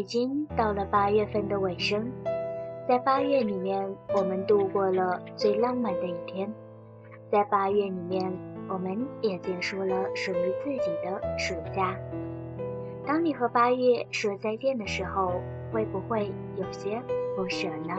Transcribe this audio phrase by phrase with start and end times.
[0.00, 2.10] 已经到了八月份的尾声，
[2.88, 6.50] 在八月里面，我们度过了最浪漫的一天。
[7.30, 8.32] 在八月里面，
[8.66, 11.94] 我们也结束了属于自己的暑假。
[13.06, 15.34] 当你和八月说再见的时候，
[15.70, 16.98] 会不会有些
[17.36, 17.94] 不舍呢？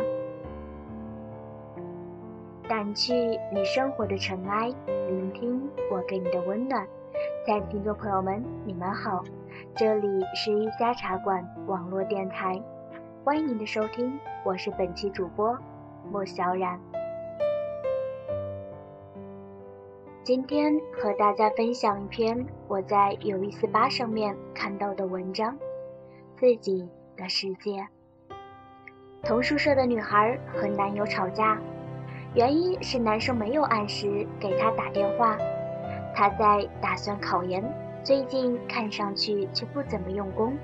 [2.68, 3.14] 掸去
[3.54, 6.84] 你生活的尘埃，聆听我给你的温暖。
[7.46, 9.24] 亲爱的听众朋友们，你们好，
[9.76, 12.62] 这里是一家茶馆网络电台，
[13.24, 15.58] 欢迎您的收听，我是本期主播
[16.12, 16.80] 莫小冉。
[20.24, 25.54] 今天和大家分享一篇我在有意思吧上面看到的文章，
[26.36, 27.72] 《自己的世界》。
[29.24, 31.60] 同宿舍的女孩和男友吵架。
[32.34, 35.38] 原因是男生没有按时给她打电话，
[36.16, 37.62] 她在打算考研，
[38.04, 40.58] 最近看上去却不怎么用功。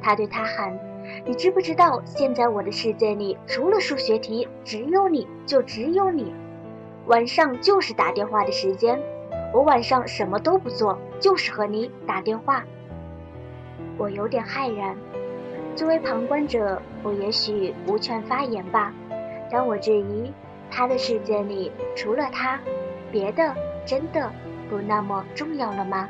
[0.00, 0.78] 他对她喊
[1.24, 6.34] ：“你知不知道，现在我的世界里除了数学题，只有你就只有你。
[7.06, 9.00] 晚上就是打电话的时间，
[9.52, 12.64] 我晚上什么都不做，就是和你打电话。”
[13.98, 14.96] 我有点骇然，
[15.76, 18.92] 作为旁观者，我也许无权发言吧，
[19.50, 20.32] 但我质疑。
[20.74, 22.58] 他的世界里除了他，
[23.10, 24.32] 别的真的
[24.70, 26.08] 不那么重要了吗？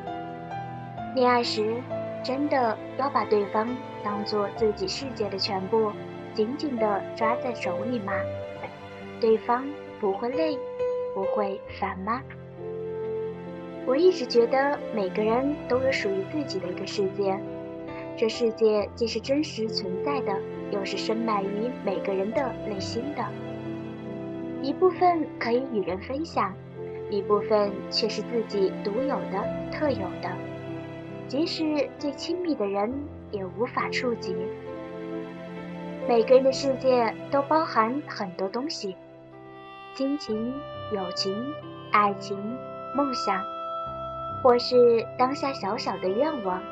[1.15, 1.77] 恋爱时
[2.25, 3.69] 真的要把对方
[4.03, 5.93] 当做自己世界的全部，
[6.33, 8.15] 紧紧地抓在手里吗？
[9.21, 9.65] 对方
[10.01, 10.59] 不会累，
[11.15, 12.23] 不会烦吗？
[13.85, 17.39] 我一直觉得每个人都有属于自己的一个世界，
[18.17, 20.35] 这世界既是真实存在的，
[20.71, 23.23] 又是深埋于每个人的内心的。
[24.63, 26.55] 一部分可以与人分享，
[27.11, 30.31] 一部分却是自己独有的、特有的，
[31.29, 32.93] 即使最亲密的人
[33.31, 34.37] 也无法触及。
[36.09, 38.97] 每个人的世界都包含很多东西：
[39.95, 40.53] 亲情、
[40.93, 41.35] 友情、
[41.91, 42.37] 爱情、
[42.95, 43.43] 梦想，
[44.43, 46.63] 或是当下小小的愿望，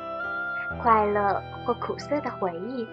[0.81, 2.87] 快乐或苦涩的回忆，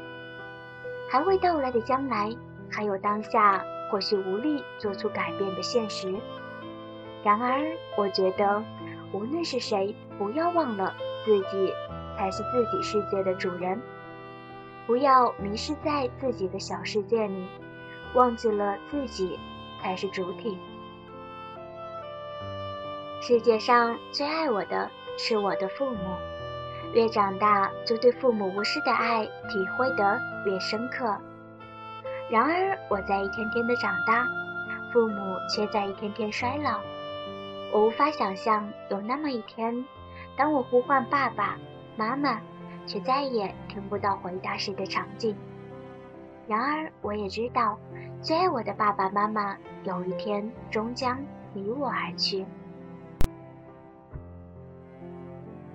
[1.11, 2.31] 还未到来的将来，
[2.71, 3.65] 还有当下。
[3.91, 6.15] 或许无力做出改变的现实。
[7.25, 7.65] 然而，
[7.97, 8.63] 我觉得，
[9.13, 10.93] 无论是谁，不要忘了
[11.28, 11.75] 自己
[12.16, 13.78] 才是自己世界的主人。
[14.87, 17.47] 不要迷失在自己的小世界里，
[18.15, 19.38] 忘记了自己
[19.83, 20.56] 才是主体。
[23.21, 26.17] 世界上最爱我的是我的父母，
[26.94, 31.15] 越长大，就对父母无私的爱体会得越深刻。
[32.31, 34.27] 然而，我在一天天的长大，
[34.94, 36.81] 父母却在一天天衰老。
[37.75, 39.84] 我无法想象有那么一天，
[40.38, 41.59] 当我呼唤爸爸
[41.97, 42.41] 妈妈，
[42.87, 45.37] 却再也听不到回答时的场景。
[46.47, 47.76] 然而，我也知道，
[48.22, 51.19] 最爱我的爸爸妈妈有一天终将
[51.54, 52.47] 离我而去。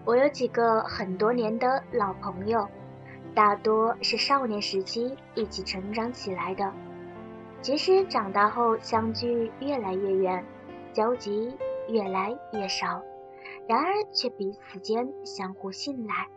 [0.05, 2.65] 我有几个很多年的老朋友。
[3.35, 6.71] 大多是少年时期一起成长起来的，
[7.61, 10.45] 即使长大后相距越来越远，
[10.93, 11.51] 交集
[11.89, 13.01] 越来越少，
[13.67, 16.27] 然而却彼此间相互信赖，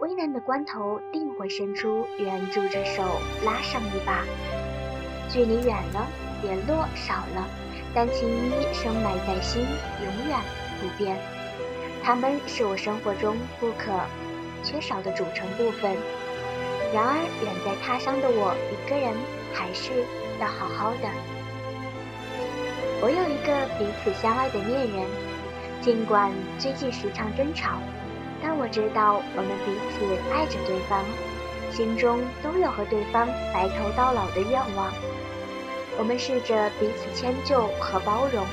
[0.00, 3.02] 危难的关头定会伸出援助之手
[3.44, 4.24] 拉上一把。
[5.28, 6.06] 距离远了，
[6.42, 7.48] 联络少了，
[7.94, 10.38] 但情谊深埋在心，永远
[10.80, 11.16] 不变。
[12.02, 13.92] 他们是我生活中不可。
[14.64, 15.96] 缺少的组成部分。
[16.92, 17.14] 然而，
[17.44, 19.14] 远在他乡的我一个人，
[19.54, 19.92] 还是
[20.40, 21.08] 要好好的。
[23.00, 25.06] 我有一个彼此相爱的恋人，
[25.80, 27.78] 尽管最近时常争吵，
[28.42, 31.04] 但我知道我们彼此爱着对方，
[31.72, 34.92] 心中都有和对方白头到老的愿望。
[35.98, 38.44] 我们试着彼此迁就和包容，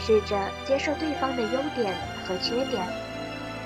[0.00, 1.94] 试着接受对方的优点
[2.26, 2.82] 和缺点。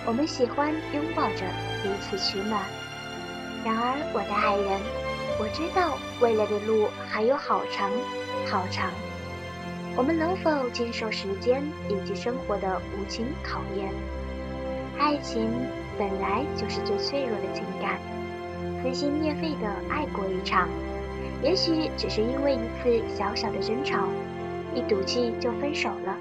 [0.06, 1.44] 我们喜欢拥抱着。
[1.84, 2.62] 彼此取暖。
[3.62, 4.80] 然而，我的爱人，
[5.38, 7.90] 我知道未来的路还有好长
[8.46, 8.90] 好长。
[9.96, 13.88] 我们能否经受时间以及生活的无情考验？
[14.98, 15.48] 爱情
[15.96, 18.00] 本来就是最脆弱的情感，
[18.82, 20.68] 撕心裂肺的爱过一场，
[21.44, 24.08] 也许只是因为一次小小的争吵，
[24.74, 26.16] 一赌气就分手了。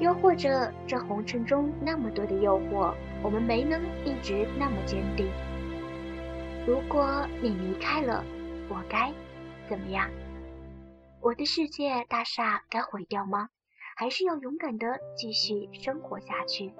[0.00, 2.92] 又或者，这红尘中那么多的诱惑，
[3.22, 5.28] 我们没能一直那么坚定。
[6.66, 8.24] 如果你离开了，
[8.68, 9.12] 我该
[9.68, 10.08] 怎么样？
[11.20, 13.48] 我的世界大厦该毁掉吗？
[13.96, 16.72] 还是要勇敢的继续生活下去？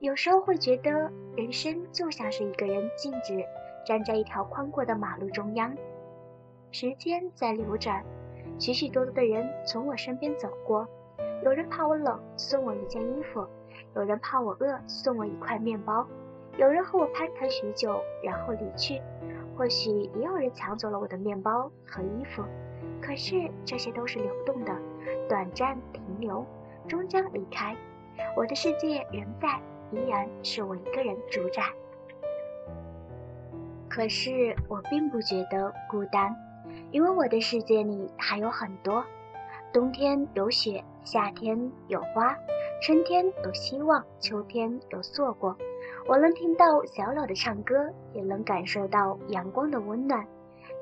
[0.00, 0.90] 有时候会觉得，
[1.34, 3.42] 人生就像是一个人静止
[3.86, 5.74] 站在一条宽阔的马路中央。
[6.70, 8.04] 时间在流转，
[8.58, 10.86] 许许多多的人从我身边走过，
[11.42, 13.48] 有人怕我冷，送我一件衣服；
[13.96, 16.06] 有人怕我饿，送我一块面包；
[16.58, 19.00] 有人和我攀谈许久，然后离去。
[19.58, 22.44] 或许也有人抢走了我的面包和衣服，
[23.02, 24.72] 可是这些都是流动的，
[25.28, 26.46] 短暂停留，
[26.86, 27.76] 终将离开。
[28.36, 29.60] 我的世界仍在，
[29.90, 31.64] 依然是我一个人主宰。
[33.88, 36.36] 可是我并不觉得孤单，
[36.92, 39.04] 因为我的世界里还有很多。
[39.72, 42.38] 冬天有雪，夏天有花，
[42.80, 45.56] 春天有希望，秋天有错过。
[46.08, 50.26] 我能听到小鸟的唱歌，也能感受到阳光的温暖，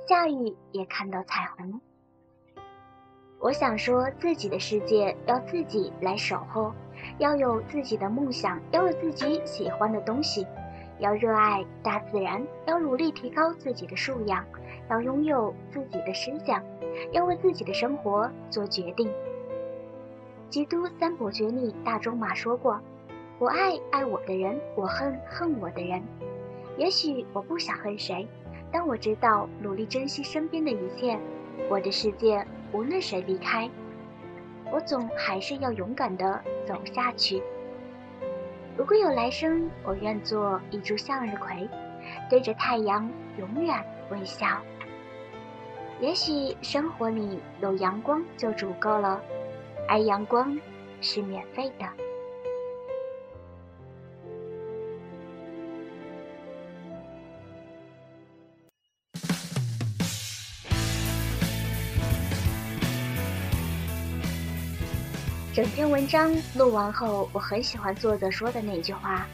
[0.09, 1.81] 下雨也看到彩虹。
[3.41, 6.73] 我想说，自己的世界要自己来守候，
[7.19, 10.47] 要有自己的梦想，要有自己喜欢的东西，
[11.01, 14.45] 要热爱大自然，要努力提高自己的素养，
[14.89, 16.63] 要拥有自己的思想，
[17.11, 19.13] 要为自己的生活做决定。
[20.51, 22.81] 基督三伯爵里大仲马说过。
[23.39, 26.03] 我爱爱我的人，我恨恨我的人。
[26.79, 28.27] 也许我不想恨谁，
[28.73, 31.19] 但我知道努力珍惜身边的一切。
[31.69, 32.43] 我的世界
[32.73, 33.69] 无论谁离开，
[34.73, 37.43] 我总还是要勇敢的走下去。
[38.75, 41.69] 如果有来生，我愿做一株向日葵，
[42.31, 43.07] 对着太阳
[43.39, 44.47] 永远微笑。
[46.01, 49.21] 也许生活里有阳光就足够了，
[49.87, 50.59] 而阳光
[51.03, 51.87] 是免费的。
[65.57, 69.27] 整篇文章录完后，我很喜欢作者说的那句话：“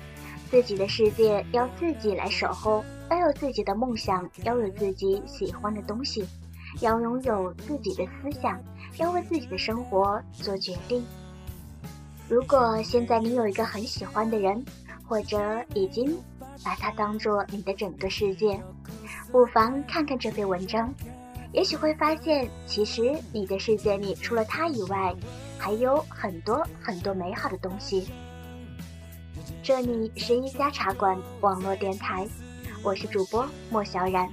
[0.48, 6.24] 自己的世界要自己来守候，要有自己的梦想，要有自己喜欢的东西，
[6.80, 8.56] 要拥有自己的思想，
[8.98, 11.04] 要为自己的生活做决定。”
[12.30, 14.64] 如果现在你有一个很喜欢的人，
[15.04, 15.36] 或者
[15.74, 16.16] 已经
[16.62, 18.62] 把他当做你的整个世界，
[19.32, 20.94] 不妨看看这篇文章，
[21.52, 25.14] 也许会发现，其实你的世界里除了他以外。
[25.64, 28.08] 还有很多很多美好的东西。
[29.62, 32.26] 这里是一家茶馆网络电台，
[32.82, 34.28] 我是主播莫小冉，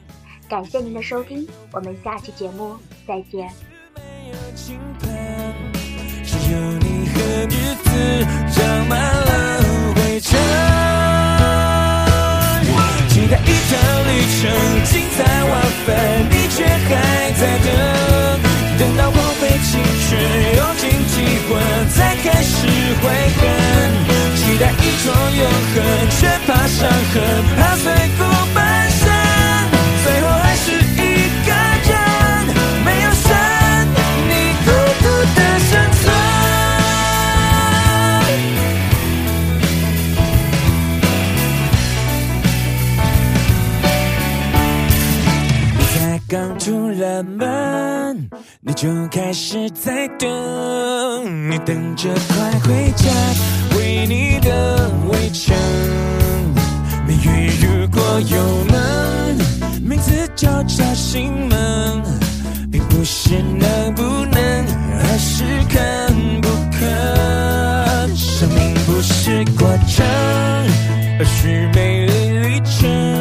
[0.49, 2.75] 感谢您的收听，我们下期节目
[3.07, 3.47] 再见。
[4.55, 4.79] 期
[50.19, 53.09] 等，你等着快回家，
[53.77, 55.55] 为你的围城。
[57.07, 59.37] 命运如果有门，
[59.81, 62.03] 名字就叫心门，
[62.69, 64.65] 并不是能不能，
[64.99, 68.15] 而是肯不肯。
[68.15, 70.05] 生命不是过程，
[71.17, 73.18] 而是美丽旅程。